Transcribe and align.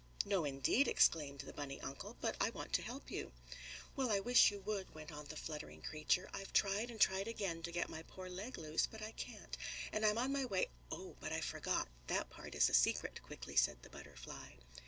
"No, 0.25 0.45
indeed!" 0.45 0.87
exclaimed 0.87 1.41
the 1.41 1.53
bunny 1.53 1.79
uncle. 1.79 2.17
"But 2.21 2.35
I 2.41 2.49
want 2.49 2.73
to 2.73 2.81
help 2.81 3.11
you." 3.11 3.33
"Well, 3.95 4.09
I 4.09 4.19
wish 4.19 4.49
you 4.49 4.59
would," 4.61 4.95
went 4.95 5.11
on 5.11 5.25
the 5.25 5.35
fluttering 5.35 5.83
creature. 5.83 6.27
"I've 6.33 6.51
tried 6.53 6.89
and 6.89 6.99
tried 6.99 7.27
again 7.27 7.61
to 7.61 7.71
get 7.71 7.87
my 7.87 8.01
poor 8.01 8.27
leg 8.27 8.57
loose, 8.57 8.87
but 8.87 9.03
I 9.03 9.11
can't. 9.11 9.55
And 9.93 10.03
I'm 10.03 10.17
on 10.17 10.33
my 10.33 10.45
way 10.45 10.69
oh, 10.91 11.17
but 11.19 11.31
I 11.31 11.39
forgot. 11.41 11.87
That 12.07 12.31
part 12.31 12.55
is 12.55 12.67
a 12.67 12.73
secret!" 12.73 13.21
quickly 13.21 13.55
said 13.55 13.83
the 13.83 13.91
butterfly. 13.91 14.53